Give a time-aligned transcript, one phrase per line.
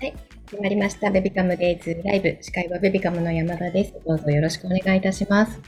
[0.00, 0.14] はい、
[0.50, 1.10] 始まりました。
[1.10, 2.34] ベビカムデイズライブ。
[2.40, 3.92] 司会はベビカムの山田です。
[4.06, 5.60] どうぞよろしくお願いいたします。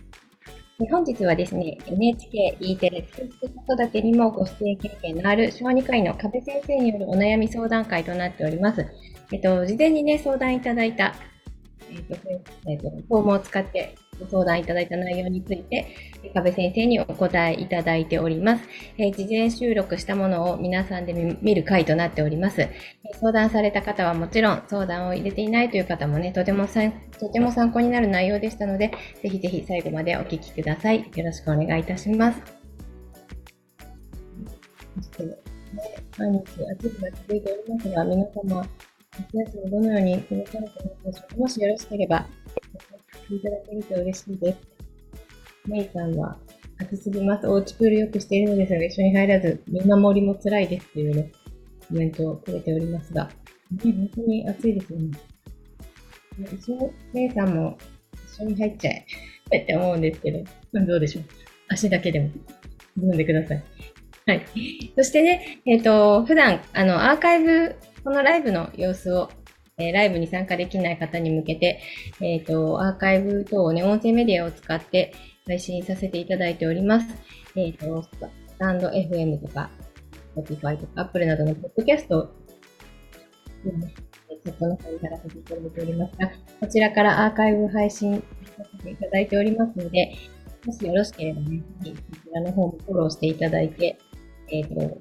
[0.91, 8.87] 本日はですね、NHKE テレ子育てにもご出演経験のある小児科医の壁先生によるお悩み相談会となっております。
[9.33, 11.15] えっと、事前にね、相談いただいた、
[11.91, 12.17] えっと、
[12.71, 15.87] えっと、フォームを使ってご相談いただいた内容について、
[16.35, 18.65] 壁先生にお答えいただいております。
[18.99, 21.13] えー事前収録したものを皆さんで
[21.43, 22.63] 見る回となっております。
[22.63, 22.71] え
[23.15, 31.01] 相談された方はもちろん、相談を入れていないという方もね、とてもとても参考になる内容でしたので、ぜひぜひ最後までお聞きください。
[31.15, 32.41] よろしくお願いいたします。
[34.97, 35.53] そして
[36.19, 38.69] 毎日暑い日が続いておりますが、皆様、
[39.19, 42.27] 夏休みどのように過ごされていますでしょうかもしよろしければ、
[43.37, 44.59] いただけると嬉しいです。
[45.69, 46.39] メイさんは、
[46.79, 47.47] 暑すぎます。
[47.47, 51.33] おうちプールよくしているのですが、一緒に入らず、見守りも辛いですというね、
[51.89, 53.25] コメントをくれておりますが、
[53.85, 55.11] ね、本当に暑いですよね。
[56.53, 57.79] 一緒、メイさんも
[58.35, 58.91] 一緒に入っちゃ
[59.53, 60.45] えって思うんですけど、
[60.87, 61.25] どうでしょう。
[61.69, 62.31] 足だけでも
[62.97, 63.65] 飲んでください。
[64.27, 64.47] はい。
[64.97, 69.31] そしてね、えっ、と、普段、あの、アーカイブ、このライブの様子を、
[69.79, 71.81] えーライブに参加できない方に向けて、
[72.21, 75.15] えっ、と、アーカイブ等をね、音声メディアを使って
[75.47, 77.07] 配信させていただいております。
[77.57, 78.11] えっ、と、ス
[78.59, 79.71] タンド FM とか、
[80.37, 82.23] Spotify とか、Apple などのポッドキャストを、
[83.65, 84.13] うん
[84.45, 88.23] チャットの方に貼らせていただいておりますが、こちらからアーカイブ配信
[88.57, 90.15] させていただいておりますので、
[90.65, 93.99] もしよろしければね、ぜひこちらの方もフォローしていただいて、
[94.51, 94.99] えっ、と、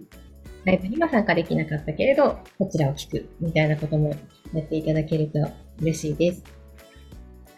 [0.63, 4.15] ライブには参加できなかったけれど、こちらを聞くみたいなことも
[4.53, 5.39] やっていただけると
[5.79, 6.43] 嬉しいです。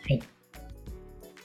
[0.07, 0.21] はい。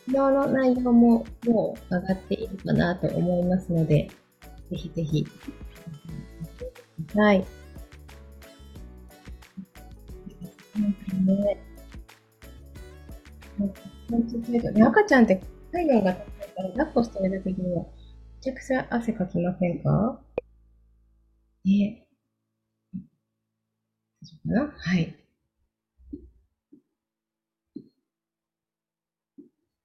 [0.07, 4.09] 昨日の内容ももう上がっているかなと思いますので、
[4.71, 5.27] ぜひぜひ、
[7.15, 7.45] はい。
[11.27, 11.59] ね
[14.75, 16.25] ね赤ちゃんって体温が高い
[16.55, 17.89] から抱っこしてるときにはめ
[18.41, 20.21] ちゃくちゃ汗かきませんか？
[21.65, 22.07] ね
[24.23, 25.15] 大丈夫かなはい。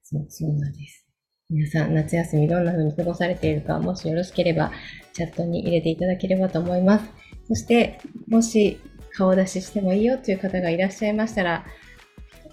[0.03, 1.06] そう、そうなんです。
[1.50, 4.72] 皆さん、夏休みどんな風に過ごされているか、もしよろしければ、
[5.13, 7.06] チャットに入れていただければと思います。
[7.47, 8.79] そして、もし
[9.16, 11.66] 顔出ししてもいいよという方がいらっしゃいましたら、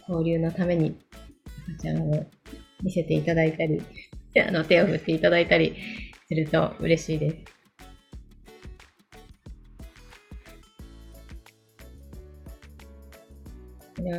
[0.09, 0.99] 交流のために
[1.75, 2.27] 赤ちゃんを
[2.83, 3.81] 見せていただいたり、
[4.47, 5.77] あの手を振っていただいたり
[6.29, 7.60] すると嬉しいです。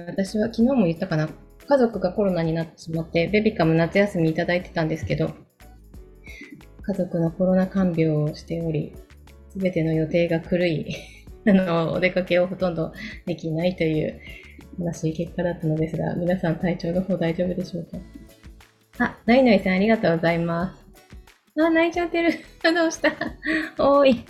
[0.07, 1.29] 私は昨日も言ったかな、
[1.67, 5.31] 家族がコロナになってしまって、ベビカム夏休みいただいてたんですけど、
[6.83, 8.93] 家族のコロナ看病をしており、
[9.49, 10.95] すべての予定が狂い、
[11.47, 12.93] あの、お出かけをほとんど
[13.25, 14.19] できないという
[14.79, 17.97] 悲しい結果だったのですが、皆さん体調の方大丈夫でしょうか？
[19.05, 20.85] あ、ナイナイさんありがとうございます。
[21.59, 22.31] あ、泣いちゃってる。
[22.63, 23.11] どうした？
[23.83, 24.25] おーい。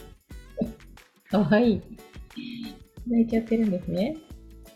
[1.29, 1.81] かわいい。
[3.07, 4.16] 泣いちゃってるんですね。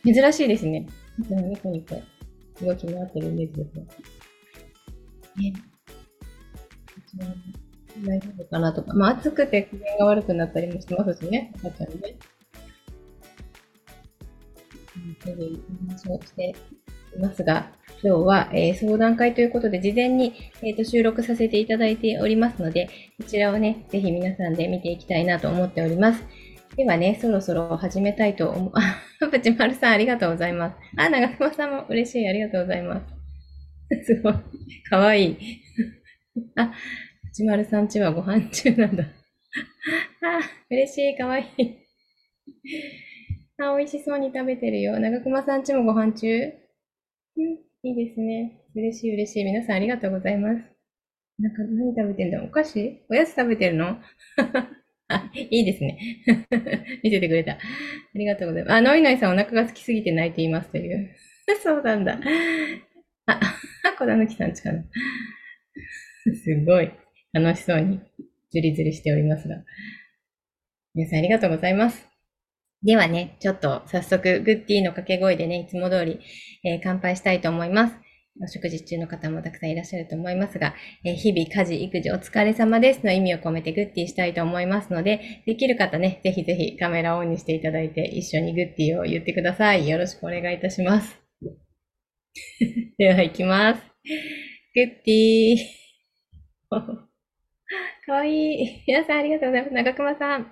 [0.06, 0.86] 珍しいですね。
[1.20, 2.02] いつもニコニコ
[2.64, 3.86] 動き回ってるイメージですね。
[5.38, 5.54] ね。
[8.06, 8.94] 大丈夫かなとか。
[8.94, 11.54] まあ暑くて機嫌が悪くなったりもしますしね。
[11.64, 12.16] 赤ちゃんね。
[15.24, 15.58] 日々
[15.88, 16.56] 話をして
[17.16, 17.72] いますが、
[18.04, 26.24] 今日は、えー相談会ということで、事前に、えーと収録させていただいておりますので、こちらをね、ぜひ皆さんで見ていきたいなと思っております。
[26.75, 28.72] ではね、そろそろ始めたいと思う。
[28.75, 30.75] あ、プチマルさんありがとうございます。
[30.97, 32.28] あ、長熊さんも嬉しい。
[32.28, 33.02] ありがとうございま
[33.90, 34.03] す。
[34.06, 34.34] すごい。
[34.90, 35.38] かわいい。
[36.58, 36.74] あ、
[37.24, 39.06] プチマルさんちはご飯中なんだ。
[40.22, 41.18] あ、嬉しい。
[41.18, 41.78] かわいい。
[43.57, 45.00] あ、美味しそうに食べてるよ。
[45.00, 46.28] 長熊さんちもご飯中？
[47.38, 47.44] うん、
[47.84, 48.63] いいですね。
[48.75, 49.46] 嬉しい嬉しい。
[49.46, 50.62] 皆さんありがとうございます。
[51.40, 52.44] なんか何食べてんだ？
[52.44, 53.06] お菓子？
[53.09, 53.97] おやつ食べてるの？
[55.08, 56.00] あ、 いいですね。
[57.04, 57.54] 見せてくれた。
[57.54, 57.58] あ
[58.16, 58.74] りがとうございます。
[58.74, 61.16] あ、ノイノイさんお腹が空きすぎて泣いていますという。
[61.63, 62.19] そうなんだ。
[63.28, 63.40] あ、
[64.00, 64.84] 小田抜さんちかな。
[66.44, 66.92] すごい
[67.34, 68.00] 楽しそうに
[68.52, 69.63] ズリズリしておりますが。
[70.96, 72.08] 皆さんありがとうございます。
[72.84, 76.19] ではね、ちょっと早速、グッディの掛け声でね、いつも通り、
[76.63, 77.96] えー乾杯したいと思います。
[78.42, 80.74] お食事中の方もたくさんいらっしゃると思いますが、
[81.06, 89.88] えー日々家事、育児お疲れ様ですの意味を込めてグッディしたいと思いますので、できる方ね、ぜひぜひカメラオンにしていただいて、一緒にグッディを言ってください。
[89.88, 91.18] よろしくお願いいたします。
[92.98, 93.82] では、行きます。
[94.76, 95.58] グッディー
[98.06, 98.84] かわいい。
[98.86, 99.74] 皆さんありがとうございます。
[99.74, 100.52] 長熊さん。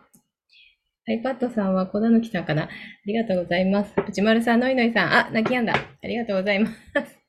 [1.09, 2.69] iPad さんは小田貫さんかなあ
[3.05, 3.93] りがとうございます。
[4.07, 5.73] 内丸さん、のいのいさん、あ、泣きやんだ。
[5.75, 7.22] ありがとうございます。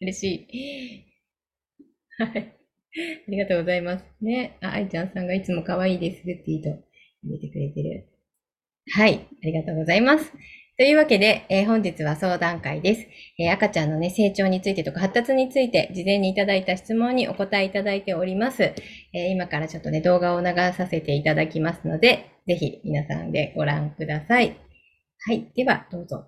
[0.00, 1.04] 嬉しい。
[2.18, 2.52] はい。
[3.28, 4.04] ありがとうございます。
[4.20, 4.58] ね。
[4.62, 6.24] あ、愛ちゃんさんがいつも可愛いです。
[6.24, 6.68] グッディと
[7.22, 8.08] 入れてくれてる。
[8.92, 9.28] はい。
[9.42, 10.32] ありがとうございます。
[10.78, 13.06] というわけで、えー、本日は相談会です、
[13.38, 18.62] えー、赤ちゃんのね、成長についてとか発達について、事前にいただいた質問にお答えいただいております。
[18.62, 24.58] えー、今からちょっとね、動画を流させていただきますので、ぜひ皆さんでご覧ください。
[25.24, 25.50] はい。
[25.56, 26.26] では、どうぞ。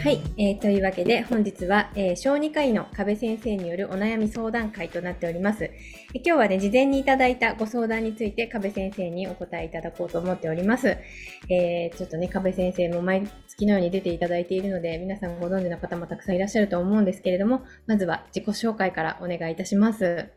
[0.00, 5.64] はい、えー、というわけで本日は、えー、小児科医の壁先生によるお悩み相談会となっております。
[5.64, 5.72] え
[6.14, 10.96] 今日はね、事前にいただいたご相談について壁先生にお答えいただこうと思っております。
[11.50, 20.28] えー、ちょっとね、壁先生も毎月のように出ていただいているので、皆さんご存知の方もたくさんいらっしゃると思うんですけれども、まずは自己紹介からお願いいたします。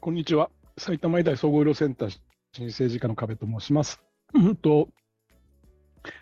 [0.00, 0.50] こんにちは。
[0.78, 2.18] 埼玉医大総合医療センター
[2.54, 4.00] 新生児科の壁と申します。
[4.62, 4.88] と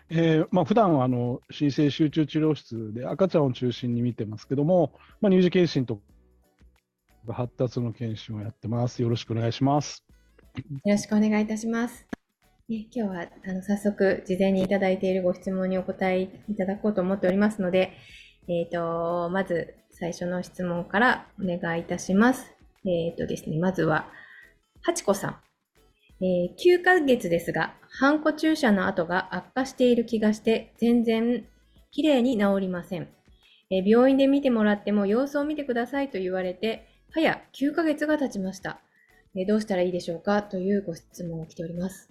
[0.09, 6.01] えーまあ普段はあの新生集中治療室で赤ちゃんを中心に見てますけども、まあ、乳児検診と
[7.25, 9.01] か発達の検診をやってます。
[9.01, 10.05] よろしくお願いします。
[10.55, 12.07] よろしくお願いいたします。
[12.67, 17.93] 今日はあの早速、事前にいただいているご質問にお答えいただこうと思っておりますので、
[18.47, 22.51] えーと、まず最初の質問からお願いいたします。
[22.85, 24.07] えーとですね、まずは、
[24.81, 25.44] はちこさん。
[26.21, 31.45] えー、9ヶ月ですが、ハンコ注射の跡が悪化している気がして、全然
[31.91, 33.07] 綺麗に治りません、
[33.69, 38.79] えー、病院で見てもらっても様子を見てくださいと言われて、早9ヶ月が経ちました。
[39.35, 40.41] えー、どうしたらいいでしょうか？
[40.43, 42.09] というご質問が来ております。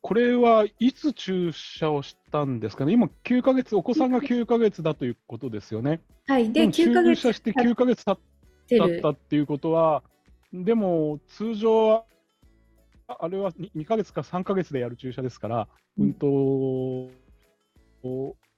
[0.00, 6.00] これはいつ注射をしたんですかね、今、9ヶ月、お子さんが9ヶ月だということですよね。
[6.26, 7.22] はい、で、9ヶ月。
[7.22, 10.02] 注射して9ヶ月経ったっていうことは、
[10.52, 12.04] でも、通常は、
[13.06, 15.68] あれは 2, 2ヶ月か3ヶ月でやる注射ですから、
[15.98, 17.10] うん、と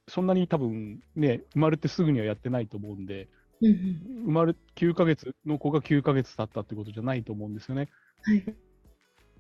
[0.09, 3.29] そんなに多分ね、生まれてすぐにはやってないと思うんで、
[3.63, 7.89] うん、生まれ9ヶ月の子が9ヶ月経ったってことじゃないと思うんですよね。
[8.23, 8.45] はい、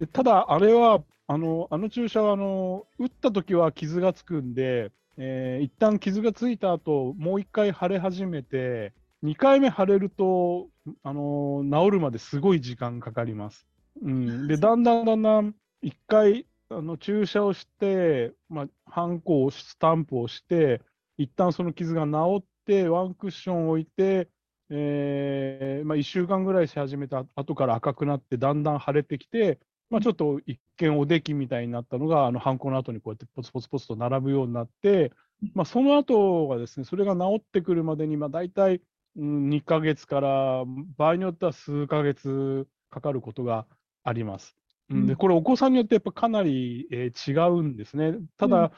[0.00, 8.92] でただ、あれはあのあの注射はあの打った時は傷がつくんで、えー、一旦傷がついた後もう1回腫れ始めて、
[9.24, 10.68] 2回目腫れると、
[11.02, 13.66] あの治るまですごい時間かかります。
[14.02, 20.82] うん、で、だんだんだんだん1回あの注射をして、まあ、ハンコをスタンプをして、
[21.16, 24.28] 一旦その傷が治って、ワンクッションを置いて、
[24.68, 35.12] えーまあ、1週間ぐらいし始めた後から赤くなって、だんだん腫れてきて、まあ、ちょっと一見おできみたいになったのが、あのハンコの後にこうやってポツポツポツと並ぶようになって、
[35.54, 38.80] まあ、その後がですね、それが治ってくるまでに、まあ、大体
[39.16, 40.64] 2ヶ月から
[40.96, 43.66] 場合によっては数ヶ月かかることが
[44.02, 44.56] あります。
[44.90, 48.18] うん、でこれ、お子さんによってやっぱかなり、えー、違うんですね。
[48.36, 48.70] ただ、うん、ま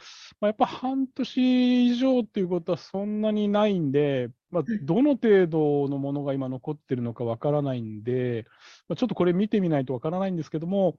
[0.43, 8.47] あ、やっぱ半年以上っていうことはそんなにないんで、まあ、どの程度のものが今残ってるのかわからないんで、
[8.89, 10.97] まあ、ちょっとこれ見てみないとわからないんですけども、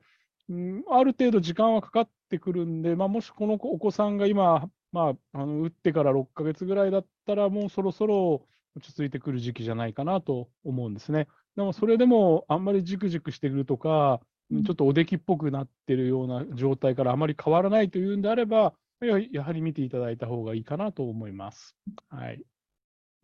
[0.49, 8.45] うん、ある程度時間はかかってくるんで、まあ、もしこのお子さんが今、まあ、あの打ってから6ヶ月ぐらいだったら、もうそろそろ
[8.77, 11.27] 落ち着いてくる時期じゃないかなと思うんですね。
[11.55, 21.75] でもそれでもあんまりじくじくしてくるとか、ちょっとおできっぽくなってるような状態からあまり変わらないというんであれば、やはり見ていただいた方がいいかなと思います。
[22.09, 22.41] はい。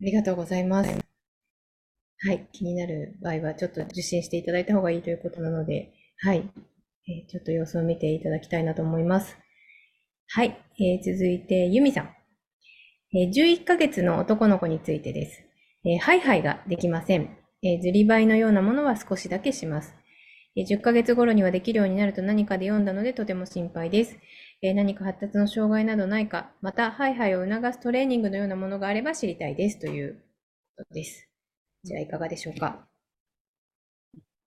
[0.00, 0.90] ありがとうございます。
[2.26, 2.48] はい。
[2.52, 6.48] 気になる場合は、ちょっと受診していただいた方がいいということなので、はい。
[7.06, 9.36] えー、ちょっと様子を見ていただきたいなと思います。
[10.28, 10.58] はい。
[10.80, 12.13] えー、続いて、ユミさん。
[13.16, 15.44] えー、11ヶ月の男の子についてです。
[15.84, 17.38] えー、ハイハイができません。
[17.62, 19.94] えー、ずりばいのようなものは少しだけします。
[20.56, 24.16] えー、10ヶ月頃にはできるようになると何かで読んだのでとても心配です。
[24.62, 30.20] えー、何か発達の障害などないか、またハイハイを促すトレーニングのようなものがあれば知りたいですという
[30.76, 31.28] ことです。
[31.84, 32.84] じゃあいかがでしょうか？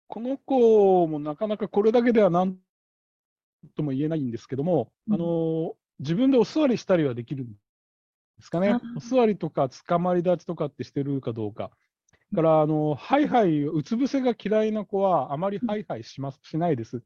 [0.10, 2.58] この子もなかなかこれだけでは何
[3.78, 7.48] とも言えないんですけども、うん、あの自分でお座りしたりはできるん
[8.38, 8.78] ですかね。
[8.96, 11.72] お座りとか、つかまり立ちとかってしてるかどうか。
[12.34, 17.02] だから、あの、ハイハイ、うつ伏せが嫌いな子は、あまりハイハイします、しないです。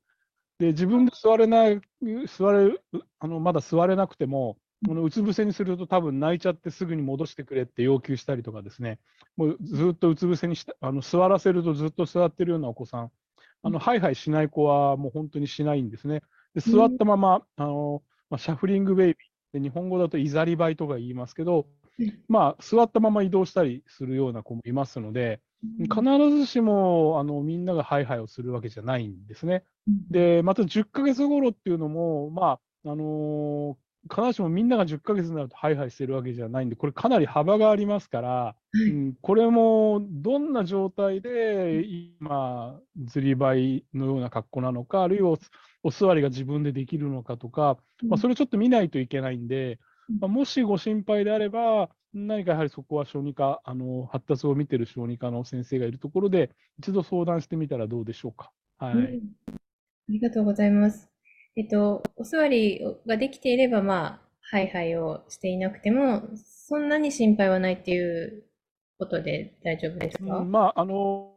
[0.59, 1.81] で、自分で座れない、
[2.27, 2.83] 座れる、
[3.19, 8.99] あの、まだ座れなくても、このうつ伏せにすると多分泣いちゃってすぐに戻してくれって要求したりとかですね、
[9.37, 13.11] もうずっとうつ伏せにした、あの座らせるとずっと座ってるようなお子さん、
[13.61, 16.23] あのハイハイしない子はもう本当にしないんですね。
[16.55, 19.17] で座ったまま、あのまあ、シャフリングベイビー
[19.53, 21.67] で日本語だといざりばいとか言いますけど、
[22.27, 25.41] まあ、座ったまま移動したりするような子もいますので、
[25.83, 29.63] 必ずしもあのみんながハイハイをするわけじゃないんですね。
[30.09, 41.83] で、また10ヶ月頃っていうのも、まあ、あのー必ずしもみんなが10ヶ月になるとハイハイしてるわけじゃないんで、これかなり幅がありますから、はい、うん、これもどんな状態で
[42.19, 45.37] 今、ずりばいのような格好なのか、あるいは
[45.83, 47.77] お座りが自分でできるのかとか、
[48.07, 49.79] まあ、それちょっと見ないといけないんで、
[50.19, 58.51] まあ、もしご心配であれば、何かやはりそこは小児科、あの発達を見てる小児科の先生がいるところで、一度相談してみたらどうでしょうか。
[58.77, 59.01] はい、うん、
[59.49, 59.51] あ
[60.09, 61.10] りがとうございます。
[61.55, 68.43] えっと、お座りができていれば、まあ、ハイハイをしていなくても、そんなに心配はないっていう
[68.97, 71.33] ことで大丈夫ですか、うん、まあ、あの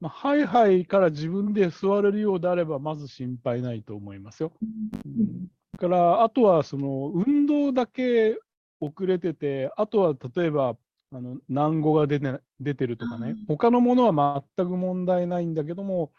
[0.00, 4.52] まあ、ハイハイから自分で座れるようであれば、まず心配ないと思いますよ。
[4.62, 4.64] う
[5.08, 8.38] ん、から、あとはその運動だけ
[8.80, 10.76] 遅れてて、あとは例えば、
[11.12, 16.12] あの難語が出て出てるとかね、他のものは全く問題ないんだけども、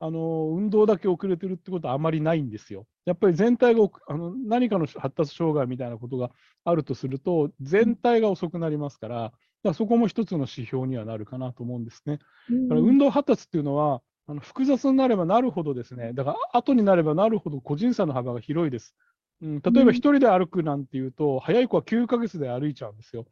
[0.00, 2.86] あの運動だけ遅れてるってことはあまりないんですよ。
[3.04, 6.30] やっぱり全体があの何かの発達障害みたいなことが
[6.64, 12.18] あるとすると、全体が遅くなりますから、だからそこも一つの指標にはなるかなと思うんですね。
[12.48, 18.94] だから運動発達っていうのは、あの複雑になればなるほどですね、だから後になればなるほど個人差の幅が広いです。
[19.40, 23.26] うん、例えば1人で歩くなんていうと、早い子は9ヶ月で歩いちゃうんですよ。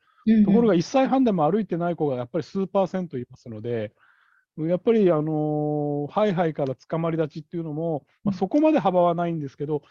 [0.45, 3.93] ところが1歳半でも歩いてない子がやっぱり数パーセントいますので、
[4.59, 9.83] やっぱり、あのー、ハイハイから捕まり立ちっていうのも、まあ、そこまで幅はないんですけど、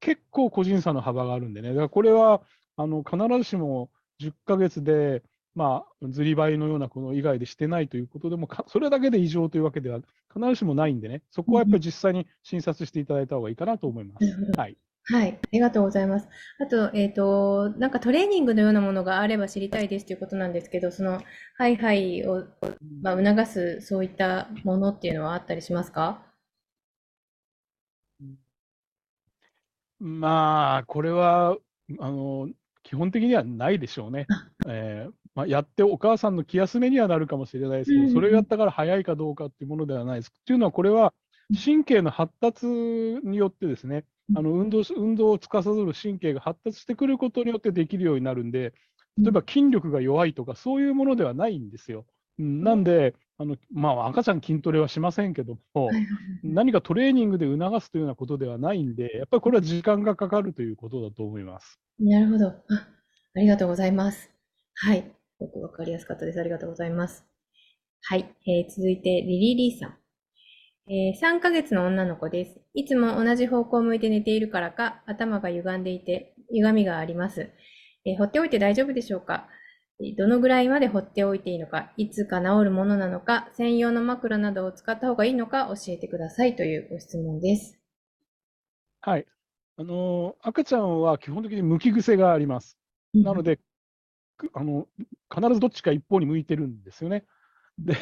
[0.00, 2.42] 結構個人差の幅があるんでね、だからこれは
[2.76, 5.22] あの必ずしも10ヶ月で、
[5.54, 10.00] まあ、ずりばいのようなこの以外でしてないということでも、それだけで異常というわけでは
[10.32, 14.26] 必ずしもないんでね、そこはやっぱり実際に診察していただいた方がいいかなと思います。
[14.58, 16.28] はいはい、ありがとうございます。
[16.58, 21.20] あと、えっと、なんかトレーニングのようなものがあれば知りたいですということなんですけど、その、
[21.58, 22.44] ハイハイを、
[23.02, 26.22] まあ、促す、そういったものっていうのはあったりしますか？
[29.98, 31.58] まあ、これは、
[31.98, 32.48] あの、
[32.82, 34.26] 基本的にはないでしょうね。
[34.66, 40.28] えーまあ、やってお母さんの気休めにはなるかもしれないですけど、それをやったから早いかどうかっていうものではないです。
[40.28, 41.12] っていうのは、これは
[41.62, 44.04] 神経の発達によってですね、
[44.36, 48.72] あの運動運動を司る神経が発達してくることによってできるようになるんで、
[49.18, 52.06] 例えば筋力が弱いとか、そういうものではないんですよ。
[52.38, 55.90] なんで、あのまあ、赤ちゃん筋トレはしませんけども、
[56.42, 61.80] 何かトレーニングで促すというようなことではないんで、やっぱりこれは時間がかかるということだと思います。
[62.00, 62.48] なるほど。
[62.48, 62.54] あ
[63.36, 64.30] ありがとうございます。
[64.74, 65.12] はい。
[65.40, 66.40] よくわかりやすかったです。
[66.40, 67.24] ありがとうございます。
[68.02, 68.34] はい。
[68.46, 70.03] えー、続いて、リリー・リーさん。
[70.86, 72.60] えー、3ヶ月の女の子です。
[72.74, 77.50] いつも同じ方向を向いて寝ているからか、頭が歪んでいて、歪みがあります。
[78.04, 79.48] えー、放っておいて大丈夫でしょうか？
[80.18, 87.78] どのぐらいまで放っておいていいのか、いつか治るものなのか、専用の枕などを使った方がいいのか教えてくださいというご質問です。
[89.00, 89.26] はい。
[89.76, 92.76] あのー、赤ちゃんは基本的に向き癖があります。
[93.14, 93.60] なので、
[94.52, 94.88] あの
[95.32, 97.24] 必ずどっちか一方に向いてるんですよね。
[97.78, 97.96] で、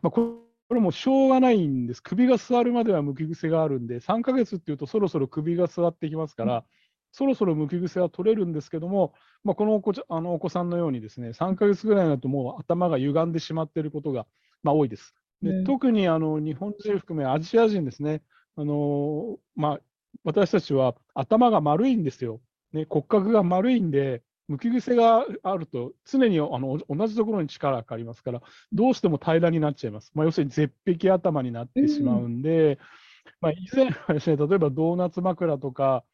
[0.00, 2.02] まあ、ここれもしょうがないんです。
[2.02, 6.62] 首が座るまでは向き癖があるんで、3ヶ月っていうとそろそろ首が座ってきますから、うん、
[7.12, 9.12] そろそろ向き癖は取れるんですけども、
[9.44, 14.24] まあ、このお子あのお子さんのようにですね、3ヶ月ぐらいになるともう頭が歪んでしまっていることが、
[14.62, 15.14] まあ、多いです。
[15.42, 18.22] で、うん、特にあの日本人含めアジア人ですね、
[18.56, 19.80] あのまあ、
[20.24, 22.40] 私たちは頭が丸いんですよ。
[22.72, 30.10] ね、骨格が丸いんで、向き癖があると、常にあの同じところに力がかかりますから、どうしても平らになっちゃいます。
[30.14, 32.78] まあ、要するに絶壁頭になってしまうんで、うん、
[33.40, 36.04] まあ、以前はですね、例えばドーナツ枕とか、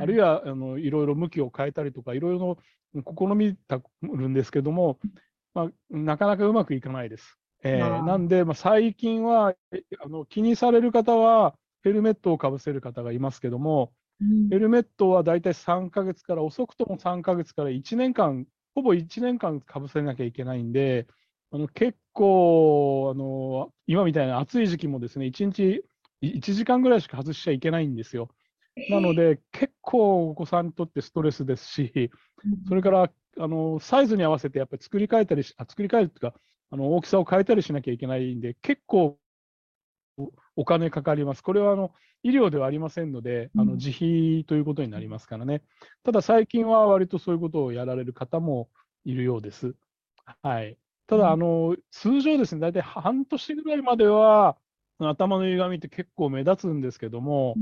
[0.00, 2.58] あるいはあのいろいろ向きを変えたりとか、いろいろ
[2.94, 4.98] 試みたるんですけども、
[5.52, 7.38] まあ、なかなかうまくいかないです。
[7.62, 9.54] えー、なんで、まあ、最近は
[10.04, 13.92] あの気にされる方は、ヘルメットをかぶせる方がいますけども、
[14.50, 21.06] ヘルメットはだいたい3ヶ月から、遅くとも3ヶ月から1年間、ほぼ1年間かぶせなきゃいけないんで、
[21.50, 25.84] あの結構あの、今みたいな暑い時期もですね、1日
[26.22, 28.28] 1時間ぐらいしか外しちゃいけないんですよ。
[28.90, 32.10] なので、結構お子さんにとってストレスですし、
[32.68, 36.34] それからあのサイズに合わせてやっぱり作り変えたりあ、作り変えるというか、
[36.70, 39.18] あの大きさを変えたりしなきゃいけないんで、結構
[40.56, 41.42] お金かかります。
[41.42, 41.92] これはあの
[42.22, 45.62] 医療ではありませんので、あの自費ということになりますからね。
[46.04, 48.68] ただ最近は割とそういうことをやられる方も
[49.04, 49.74] いるようです。
[50.42, 50.78] はい。
[51.06, 54.56] ただ、あの通常ですね、大体半年ぐらいまでは、
[54.98, 57.56] 頭の歪みって結構目立つんですけども、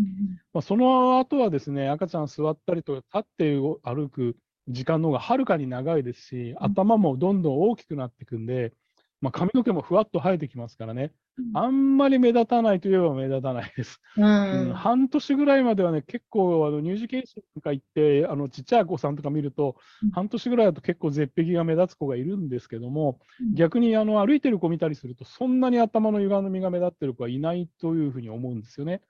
[0.52, 4.36] まあ、その後はですね、赤ちゃん座ったりとか立って歩く
[4.68, 8.74] 時間の方がはるかに長いですし、頭もどんどん大きくなっていくんで、
[9.22, 11.12] まあ、髪の毛もふわっと生えてきますからね、
[11.54, 14.00] あんまり目立たないといえば目立たないです。
[14.16, 14.68] うん。
[14.68, 14.72] うん。
[14.74, 23.54] 半年ぐらいまではね、結構あの乳児検診とか行って、あのちっちゃい子さんとか見るとうん、半年ぐらいだと結構絶壁が目立つ子がいるんですけども、うん。
[23.54, 29.02] 逆にあの歩いてる子見たりすると、そんなに頭の歪みが目立ってる子はいないというふうに思うんですよね。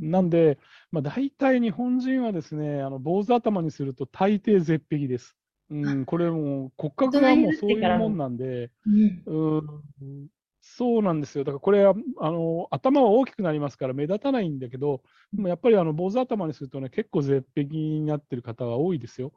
[0.00, 0.58] なんで、
[0.92, 5.37] まあ、大体日本人はですね、あの坊主頭にすると大抵絶壁です。
[5.70, 10.28] うん、これもう骨格がもうそういうもんなんで、うんうん
[10.60, 11.44] そうなんですよ。
[11.44, 19.32] だからこれはあの頭は大きくなりますから目立たないんだけど、でもやっぱりあの坊主頭にするとね、結構絶壁になってる方が多いですよ。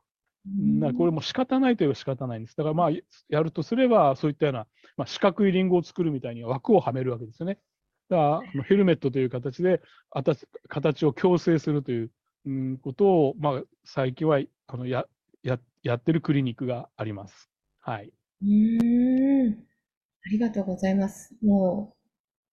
[0.45, 2.57] うんだからこれも仕方ないといえば仕方ないんです。
[2.57, 2.89] だからまあ
[3.29, 7.59] やるとすれば、そういったような、まあ、四角いリンゴを作るみたいに枠をはめるわけですよね。
[8.09, 10.33] だからヘルメットという形であた
[10.67, 12.11] 形を矯正するという、
[12.45, 15.05] うん、ことを、まあ、最近はあのや
[15.43, 17.49] ややってるクリニックがあります。
[17.79, 18.11] はい。
[18.41, 19.53] うーん。
[20.23, 21.35] ありがとうございます。
[21.43, 22.01] もう、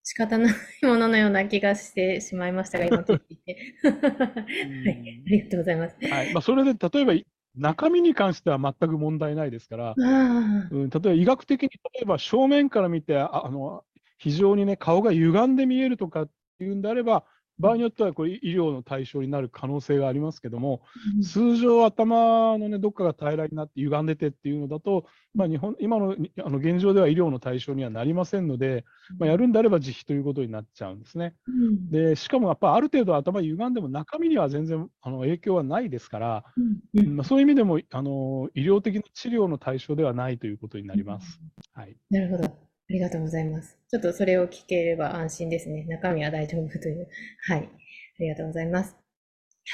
[0.03, 0.55] 仕方ない
[0.87, 3.75] もののような気がしてしまいましたが、今聞いて。
[3.85, 5.97] はい、ありがとうございます。
[6.01, 7.13] はいまあ、それで例えば
[7.57, 9.95] 中身に関しては全く問題ないですから、
[10.71, 13.85] うん、例えば医学的に例えば正面から見てああの
[14.19, 17.25] 非常にね顔が歪んで見えるとかっていうんであれば
[17.59, 20.83] 場合によってはこれ医療の対象になる可能性がありますけども、
[21.23, 28.85] 通常頭のねどっかが平らになって歪んでてっていうのだと、まあ、日本今のにあの現状では医療の対象にはなりませんので、
[29.19, 31.35] まあ、やるんであれば自費ということになっちゃうんですね。
[31.47, 31.91] うん。
[31.91, 37.01] でしかもやっぱある程度頭歪んでも中身には全然あの影響はないですから、うん。
[37.01, 37.17] うん。
[37.17, 41.41] まあ、そういう意味でもあの医療的な治療の対象ではないということになります。
[41.73, 42.68] はい、なるほど。
[42.91, 43.79] ありがとうございます。
[43.91, 45.85] ちょっとそれを聞ければ安心ですね。
[45.85, 47.09] 中身は大丈夫という。
[47.47, 47.69] はい。
[47.69, 48.97] ありがとうございます。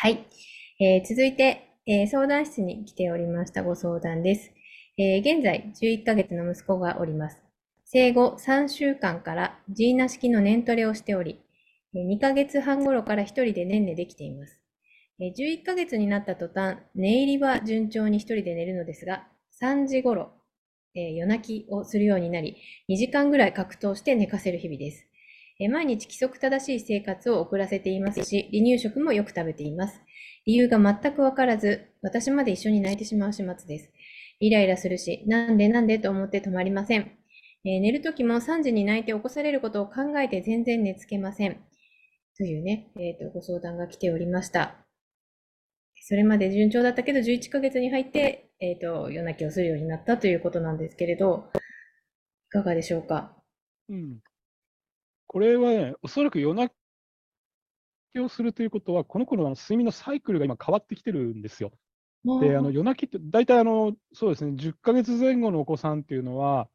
[0.00, 0.26] はい。
[0.80, 4.52] えー続いて、えー相談室に来ておりましたご相談です。
[4.98, 7.38] えー現在、11ヶ月の息子がおります。
[7.84, 11.40] 生後3週間からジーナ式の年トレをしており、
[11.94, 14.60] 2ヶ月半頃から一人でねんねできています。
[15.20, 20.32] 11ヶ月になった途端、寝入りは順調に一人で寝るのですが、3時頃、
[20.94, 22.56] えー夜泣きをするようになり、
[22.88, 25.06] 2時間ぐらい格闘して寝かせる日々です。
[25.60, 30.00] えー毎日規則正しい生活を送らせていますし、離乳食もよく食べています。
[30.46, 33.90] 理由が全くわからず、私まで一緒に泣いてしまう始末です。
[34.40, 37.00] イライラするし、なんでなんでと思って止まりません。
[37.64, 41.58] えー寝るときも3時に泣いて起こされることを考えて全然寝つけません。
[42.36, 44.76] というね、えーと、ご相談が来ておりました。
[46.02, 51.50] それまで順調だったけど、11ヶ月に入って、えーと、夜泣きをするようになったということなんですけれど、
[52.48, 53.36] いかがでしょうか？
[53.90, 54.20] うん、
[55.26, 56.74] これはね、おそらく夜泣
[58.14, 61.72] きをするということは、この子の睡眠のサイクルが今変わってきてるんですよ。
[62.40, 66.70] で、あの夜泣きって、大体あの、そうですね、10ヶ月前後のお子さんっていうのは、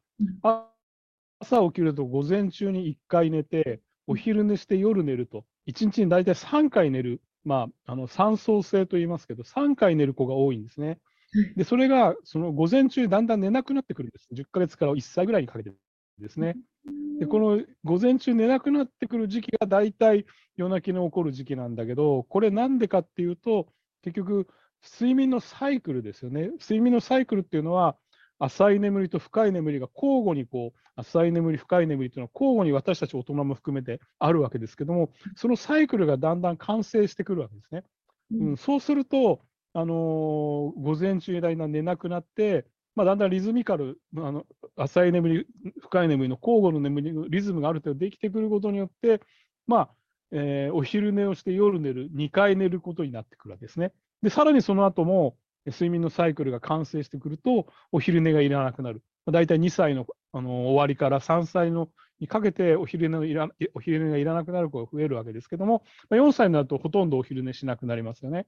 [1.40, 11.00] 朝起きると午前中に1回寝て、お昼寝して夜寝ると、1日に大体3回寝る、まあ、あの三層性と言いますけど、3回寝る子が多いんですね。
[11.56, 14.28] で、それがその午前中にだんだん寝なくなってくるんです。
[14.32, 15.72] 10ヶ月から1歳ぐらいにかけて
[16.18, 16.56] ですね。
[17.18, 23.68] で、この午前中寝なくなってくる時期が大体夜泣きの起こる時期なんだけど、これなんでかっていうと、
[24.02, 24.48] 結局、
[24.82, 26.50] 睡眠のサイクルですよね。
[26.60, 27.96] 睡眠のサイクルっていうのは、
[28.38, 37.84] 浅い眠りと深い眠りが交互にこう、浅い眠り、深い眠りっていうのは交互に私たち大人も含めてあるわけですけども、そのサイクルがだんだん完成してくるわけですね。
[38.32, 45.46] うん、そうすると、あのー午前中にだんだん寝なくなって、まあ、だんだんリズミカル、あの浅い眠り、
[45.80, 49.20] 深い眠りの交互の眠りのリズムがある程度できてくることによって、
[49.66, 49.90] まあ
[50.32, 53.92] えーお昼寝をして夜寝る、2回寝ることになってくるわけですね。
[54.22, 59.02] で、さらにその後も睡眠のサイクルが完成してくると、お昼寝がいらなくなる。
[59.30, 68.46] だいたい2歳のあの終わりから3歳のにかけてお昼寝いらお昼寝がいらなくなる子が増えるわけですけども、まあ4歳になるとほとんどお昼寝しなくなりますよね。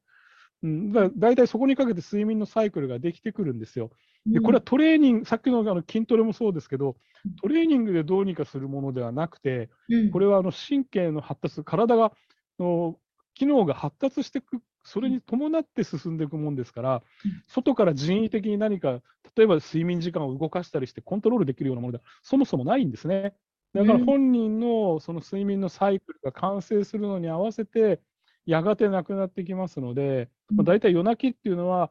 [0.63, 3.91] うん、だだいたいそこにかけて睡眠のサイクルができてくるんですよ。
[4.27, 6.97] でこれはトレーニング、さっきのあの筋トレもそうですけど、
[7.41, 9.69] トレーニングでどうにかするものではなくて、
[10.13, 12.13] これはあの神経の発達、体が
[12.59, 12.99] の
[13.35, 17.03] 機能が発達していく、それに伴って進んでいくもんですから、
[17.49, 19.01] 外から人為的に何か、
[19.37, 23.35] 例えば睡眠時間を動かしたりしてコントロールできるようなものではそもそもないんですね。
[23.75, 28.01] だから本人のその睡眠のサイクルが完成するのに合わせて、
[28.47, 31.91] やがてなくなってきますので、まあ、大体夜泣きっていうのは、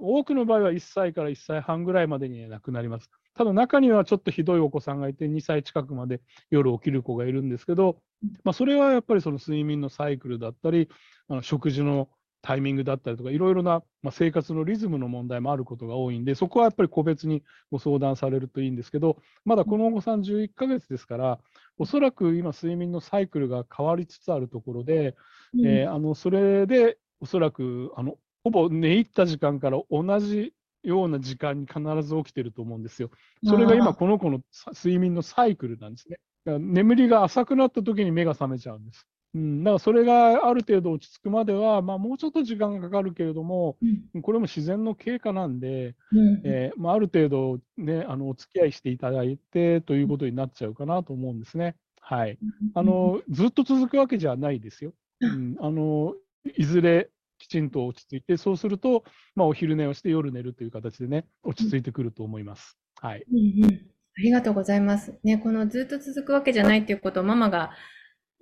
[0.00, 3.10] 多くの場合は1歳から1歳半ぐらいまでに亡くなります。
[3.34, 8.00] ただ中にはちょっとひどいお子さんがいて、2歳近くまで夜起きる子がいるんですけど、
[8.44, 10.88] まあ、それはやっぱりその睡眠のサイクルだったり、
[11.28, 12.08] あの食事の
[12.42, 21.38] タイミングだったりとか、いろいろな、まあ、生活のリズムの問題もあることが多いんで、そこはやっぱり個別にご相談されるといいんですけど、まだこのお子さん11ヶ月ですから、
[21.78, 25.16] おそらく今、睡眠のサイクルが変わりつつあるところで、
[25.54, 33.10] うん、えー、あのそれでおそらくあのほぼ寝入った時間から同じような時間に必ず起きてると思うんですよ。
[33.44, 34.40] それが今、この子の
[34.74, 36.18] 睡眠のサイクルなんですね。
[36.58, 39.06] 眠りが浅くなった時に目が覚めちゃうんです。
[39.34, 43.76] うん、だからそれがある程度落ち着くまでは、まあ、もうちょっと時間がかかるけれども、
[44.14, 51.76] うん、これも自然の経過なんで、うん、えー、まあ、ある程度、ね、あのお付き合いしていただいてということになっちゃうかなと思うんですね。
[52.00, 52.38] はい、
[52.74, 54.92] あのずっと続くわけじゃないですよ。
[55.20, 56.14] うん、あの
[56.56, 62.78] いずれきちんと落ち着いて、そうすると、まあ、お昼寝をして夜寝るという形でね、落ち着いてくると思います。
[63.00, 63.24] はい。
[63.32, 65.18] うんうん、ありがとうございます。
[65.24, 67.70] ね、このずっと続くわけじゃないっていうことをママが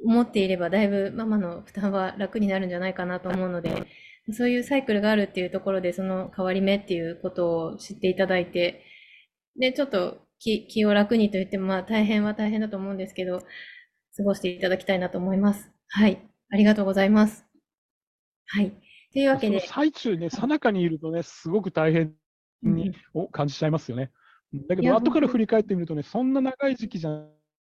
[0.05, 3.87] 思っていれば、だいぶママの負担は楽になるんじゃないかなと思うので、
[4.33, 8.85] そういうサイクルがあるっていうところで、その変わり目っていうことを知っていただいて、
[9.59, 13.41] で、ちょっと気気を楽にと言っても、まあ大変は大変だと思うんですけど、
[14.17, 15.71] 過ごしていただきたいなと思います。
[15.89, 16.21] はい。
[16.51, 17.45] ありがとうございます。
[18.47, 18.73] はい。
[19.13, 19.61] というわけで。
[19.61, 22.15] 最中ね、さなかにいるとね、すごく大変
[22.63, 24.11] に、うん、感じちゃいますよね。
[24.69, 27.11] だけど、後から振り返ってみるとね、そんな長い時期じゃ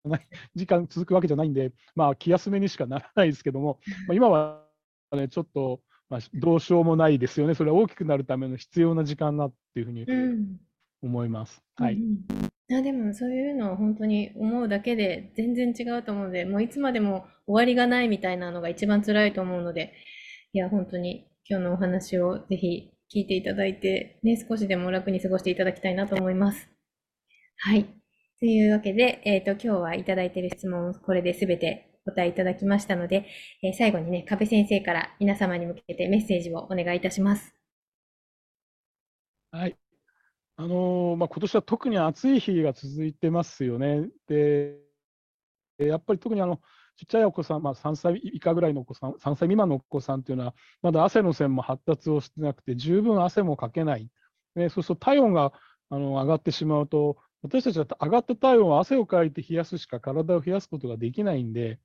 [0.05, 4.65] ない時間続くわけじゃないんで、まあ、気休めにしかならないですけども、まあ、今は
[5.13, 7.55] ね、ちょっと、まあ、どうしようもないですよね。
[7.55, 10.07] それは大きくなるための必要な時間だっていうふうに
[11.03, 11.63] 思います。
[11.79, 11.95] うん、はい。
[11.95, 19.95] うん、でも、そういうのを本当に思うだけで全然違うと思うので、もういつまでも終わりがないみたいなのが一番辛いと思うので、
[20.53, 26.69] いや、本当に今日のお話をぜひ聞いていただいて、ね、少しでも楽に過ごしていただきたいなと思います。
[27.59, 28.02] はい。
[28.43, 33.25] というわけで、えっ、ー、と、今日はいただいている質問をこれで全てお答えいただきましたので、
[33.63, 37.55] えー、最後にね、壁先生から皆様に向けてメッセージをお願いいたします。
[39.53, 39.77] はい。
[40.57, 44.09] あのー、まあ、今年は特に暑い日が続いてますよね。
[44.27, 44.77] で、
[45.79, 46.57] やっぱり特にあの、
[46.97, 54.11] ちっちゃいお子さん、まあ、3歳以下ぐらいのお子さん、3歳未満のお子さんというのは、まだ汗の線も発達をしてなくて、十分汗もかけない。
[54.57, 55.53] ね、そうすると体温が
[55.91, 61.81] あの上がってしまうと、私たちは上がった体温は汗をかいて冷やすしか体を冷やすことができないんで、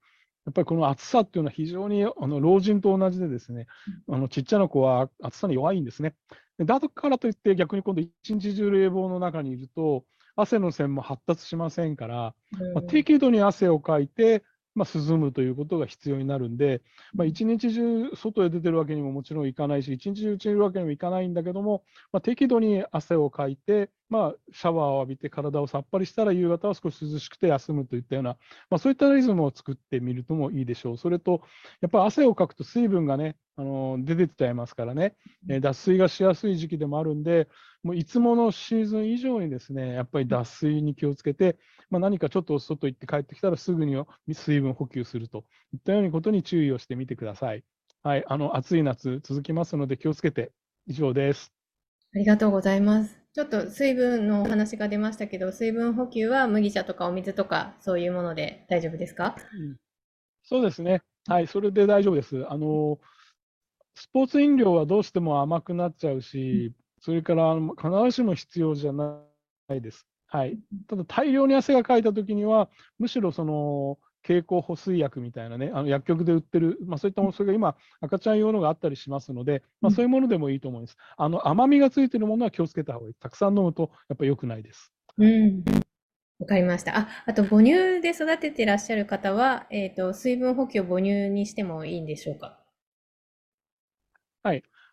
[0.46, 3.68] やっぱりこの暑さっていうのは非常にあの老人と同じでですね、
[4.08, 6.16] あのちっちゃな子は暑さに弱いんですね。
[6.60, 12.34] だからといって逆に今度一日中冷房の中にいると汗の線も発達しませんから、
[12.74, 14.44] まあ、適度に汗をかいて
[14.78, 16.84] まあ、涼むということが必要になるんで、
[17.16, 28.38] まあ、一日中外へ出てるわけにももちろんいかないし、一日中うちにいるわけにもいかないんだけども、まあ、適度に汗をかいて、まあ、シャワーを浴びて体をさっぱりしたら夕方は少し涼しくて休むといったような、
[28.70, 30.98] まあ、そういったリズムを作ってみるともいいでしょう。
[30.98, 31.42] それと、
[31.82, 35.16] やっぱり汗をかくと水分がね、あの出てちゃいますからね、
[35.50, 37.48] え脱水がしやすい時期でもあるんで、
[37.84, 41.58] もういつものシーズン以上にですね、やっぱり脱水に気をつけて、
[41.90, 43.96] まあ、何かちょっと外行って帰ってきたらすぐに
[44.34, 47.64] 水分補給するといったようなことに注意をしてみてください。
[48.04, 50.52] はい、あの暑い夏続きますので気をつけて
[50.86, 51.52] 以上です。
[52.14, 53.27] ありがとうございます。
[53.38, 59.76] ちょっと水分のお話が出ましたけど、水分補給は麦茶とかお水とかそういうもので大丈夫ですか、うん、
[60.42, 61.04] そうですね。
[61.28, 62.44] はい、それで大丈夫です。
[62.50, 62.98] あの
[63.94, 69.22] スポーツ飲料はどうしても甘くなっちゃうし、それから必ずしも必要じゃな
[69.70, 70.08] いです。
[70.26, 80.98] はい、ただ大量に汗がかいたときには、むしろその経口補水薬みたいなね、あの薬局で売ってる、まあ、そういったもの、それが今、赤ちゃん用のがあったりしますので、まあ、そういうものでもいいと思います。
[81.16, 83.14] あの甘みがついてるものは気をつけた方がいい。
[83.14, 84.92] たくさん飲むと、やっぱり良くないです。
[85.18, 85.64] うん
[86.40, 86.98] わかりました。
[86.98, 92.48] あ、あと母乳で育ててらっしゃる方は、えっ、ー、と、水分補給を母乳にしてもいいんでしょうか？
[92.48, 92.67] はい。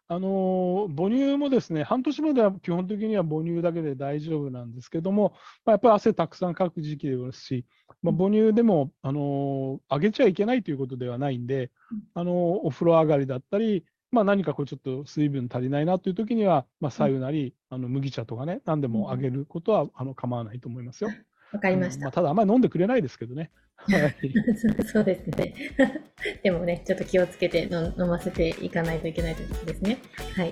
[0.06, 5.32] あの母乳もですね、半年までは基本的には母乳だけで大丈夫なんですけども、
[5.64, 7.64] まあ、やっぱり汗たくさんかく時期ですし、
[8.02, 11.70] まあ、母乳でも、あのあげちゃいけないということではないんで、
[12.14, 21.10] あのお風呂上がりだったり、まあ、何かこうちょっと水分足りないなという時には、まあ、左右なり、あの麦茶とかね、何でもあげることはあの構わないと思いますよ。
[21.54, 22.02] わかりました。
[22.02, 23.50] まあ、ただ、あんまり飲んでくれないですけどね。
[23.86, 24.14] はい、
[24.86, 25.54] そうですね。
[26.42, 29.98] でもね、ちょっと気をつけて飲ませていかないといけないということですね。
[30.36, 30.50] はい。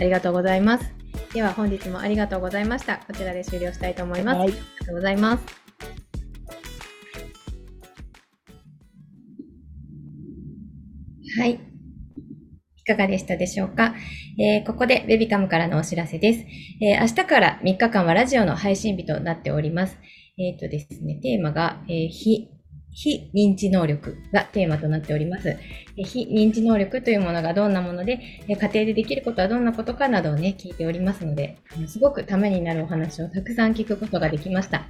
[0.00, 0.92] ありがとうございます。
[1.32, 2.98] では本日もありがとうございました。
[3.06, 4.38] こちらで終了したいと思います。
[4.38, 5.44] はい、ありがとうございます。
[11.38, 11.60] はい。
[12.76, 13.94] いかがでしたでしょうか、
[14.38, 16.40] えー、ここでベビカムからのお知らせです、
[16.80, 19.96] えー、明日から3日間はラジオの配信日となっております。
[20.40, 22.48] えっ、ー、とですね、テーマが、えー、非
[22.92, 25.56] 非認知能力がテーマとなっております。
[25.96, 34.86] 非認知能力というものがどんなもので、家庭でできることはどんなことかなどをね、聞いておりますので、すごくためになるお話をたくさん聞くことができました。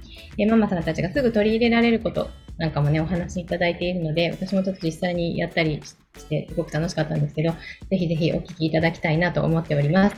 [0.49, 5.81] ママさんたちがすぐ取り入れられることなんかもね、お話しいただいているので、私もちょっと実際にやったり
[6.17, 7.51] して、すごく楽しかったんですけど、
[7.89, 10.15] ぜひぜひお聞きいただきたいなと思っております。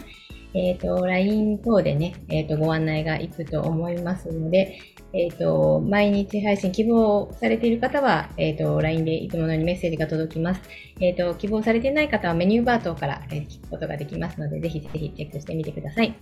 [0.53, 4.79] えっ、ー、と、LINE 等でね、えっ、ー、と、ご案内がいくと思いますので、
[5.13, 10.61] えっ、ー、と、毎日配信希望されている方は、えっ、と、LINE でいつものようにメッセージが届きます。
[10.99, 16.15] えっ、と、希望されていない方はメニューバー等から、え聞くことができますので、ぜひぜひチェックしてみてください。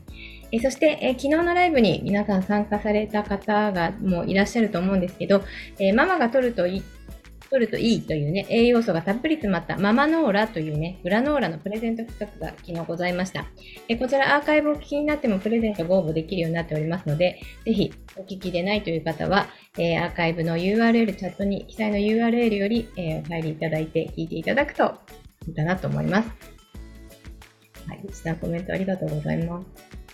[0.52, 5.44] えそして、え昨日のライブに皆さん参加された方がもういらっしゃると思うんですけど、
[5.80, 6.84] えママが取るとい
[7.52, 13.46] 取るといいというね、栄養素がたっぷり詰まったママノーラというね、グラノーラのプレゼント企画が昨日ございました。
[13.90, 24.96] えこちらアーカイブをお聞きになってもプレゼントご応募できるようになっておりますので、ぜひお聞きでないという方は、えー、アーカイブの URL、チャットに記載の URL より、えー、お入りいただいて聞いていただくと
[25.46, 26.30] いいかなと思います。
[27.88, 29.68] はい、一さんコメントありがとうございます。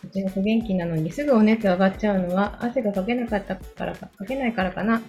[0.07, 5.03] 1月元気なのにすぐお熱上がっちゃうのは汗がかけなかったからか、かけないからかな。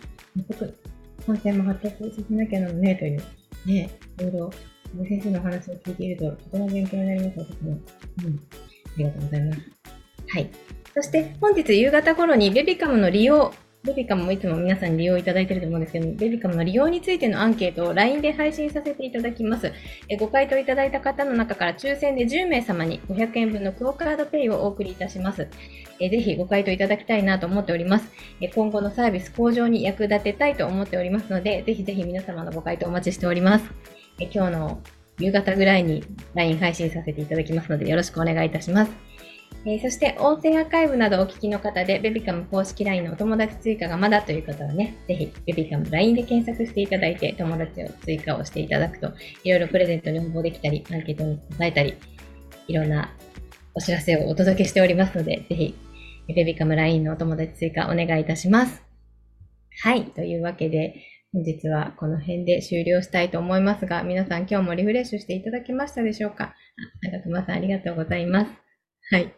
[1.28, 3.22] 感染も発達させなきゃなのね、という、
[3.66, 4.50] ね、いろいろ、
[5.06, 7.72] 先生の話を聞いていると、とても勉強になります、私も。
[7.72, 7.76] うん。
[7.76, 7.80] あ
[8.96, 9.60] りがとうございます。
[10.28, 10.50] はい。
[10.94, 13.52] そして、本日夕方頃にベビカムの利用
[13.84, 19.72] ベビカムもいつも皆さんに利用いただいていると思うんですけど、ベビカムの利用についてのアンケートを LINE で配信させていただきます。
[20.08, 25.48] えご回答いただいた方の中から抽選で10名様に500円分のクオカードペイをお送りいたします。
[26.00, 28.08] えぜひご回答いただきたいなと思っております。
[28.40, 33.64] え今後のサービス向上に役立てたいと思っておりますので、ぜひぜひ皆様のご回答お待ちしております。
[34.20, 34.82] え今日の
[35.20, 39.07] 夕方ぐらいに LINE 配信させていただきますので、よろしくお願いいたします。
[39.68, 49.12] えー、そして音声アーカイブなどお聞きの方で、ベビカム公式 LINE のお友達追加がまだという方はね、ぜひベビカム LINE で検索していただいて、友達を追加をしていただくと、
[49.44, 51.94] いろいろプレゼントに応募できたり、アンケートに答えたり、
[52.66, 53.14] いろんな
[53.74, 55.74] お知らせをお届けしておりますので、ぜひ、
[56.34, 58.82] ベビカム LINE のお友達追加お願いいたします。
[59.82, 60.06] はい。
[60.06, 60.94] というわけで、
[61.34, 66.54] 本日はこの辺で終了したいと思いますが、皆さん今日もリフレッシュしていただけましたでしょうか、
[67.02, 68.67] 長熊さんありがとうございます。
[69.10, 69.34] はい。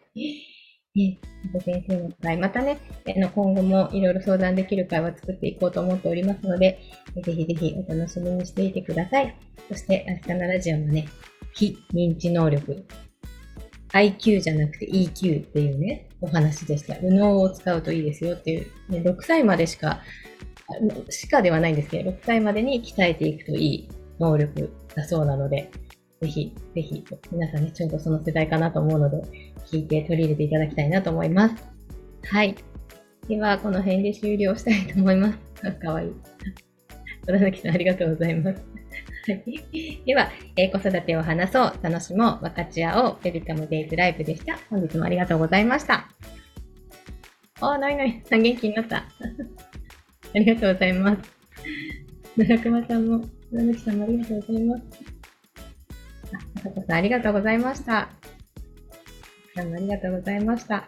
[0.93, 1.19] ね、
[1.63, 6.81] 先生の会、またね、の今後もいろいろ相談できる会は作っていこうと思っておりますので、
[7.23, 9.33] ぜひぜひお楽しみにしていてください。
[9.69, 11.07] そして明日のラジオもね、
[11.53, 12.85] 非認知能力、
[13.93, 16.99] IQ じゃなくて EQ っていうね、お話でした。
[16.99, 20.01] 右脳を使うといいですよっていう、ね、6歳までしか、
[21.09, 25.71] しかではないんですけど、6歳までに鍛えていくといい能力だそうなので、
[26.21, 29.23] ぜひ、ぜひ、皆さんね、ちょうどその世代かなと思うので、
[29.65, 31.55] 聞いて取り入れていただきたいなと思います。
[32.29, 32.55] はい。
[33.27, 35.37] では、この辺で終了したいと思います。
[35.81, 36.11] かわいい。
[37.25, 38.61] 小田崎さん、ありがとうございます。
[39.27, 40.03] はい。
[40.05, 44.59] では、えー、子育てを話そう、楽しもう、分かち合おう、ベビカムデイズライブでした。
[44.69, 46.07] 本日もありがとうございました。
[47.61, 48.97] あ、ないない、元気になった。
[50.35, 51.31] ありがとうございます。
[52.37, 55.20] 奈良熊さんも、小田崎さんもありがとうございます。
[56.63, 58.09] さこさん、ありがとうございました。
[59.55, 60.87] さんありがとうございました。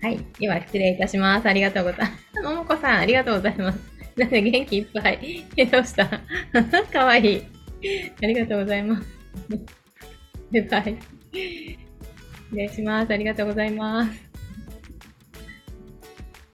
[0.00, 0.18] はい。
[0.38, 1.48] では、失礼いたします。
[1.48, 2.42] ありがとうございます。
[2.42, 3.78] ももこさん、ありがとうございます。
[4.16, 5.46] なんで元気いっぱい。
[5.56, 6.06] えどうした？
[6.92, 7.42] かわいい。
[8.22, 9.08] ありがとうございます。
[10.52, 10.98] バ イバイ。
[11.32, 11.78] 失
[12.52, 13.12] 礼します。
[13.12, 14.31] ありがとうございます。